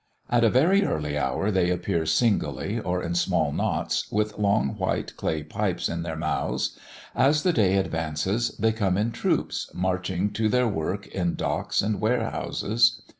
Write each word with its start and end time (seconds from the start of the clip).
At 0.31 0.43
a 0.43 0.49
very 0.49 0.83
early 0.83 1.15
hour 1.15 1.51
they 1.51 1.69
appear 1.69 2.07
singly 2.07 2.79
or 2.79 3.03
in 3.03 3.13
small 3.13 3.51
knots, 3.51 4.11
with 4.11 4.39
long, 4.39 4.69
white 4.69 5.15
clay 5.15 5.43
pipes 5.43 5.87
in 5.87 6.01
their 6.01 6.15
mouths; 6.15 6.75
as 7.13 7.43
the 7.43 7.53
day 7.53 7.77
advances, 7.77 8.57
they 8.57 8.71
come 8.71 8.97
in 8.97 9.11
troops, 9.11 9.69
marching 9.75 10.31
to 10.31 10.49
their 10.49 10.67
work 10.67 11.05
in 11.05 11.35
docks 11.35 11.83
and 11.83 12.01
warehouses. 12.01 13.03